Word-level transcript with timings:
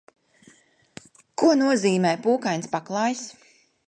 Ko 1.41 1.49
nozīmē 1.59 2.13
pūkains 2.23 2.73
paklājs? 2.73 3.23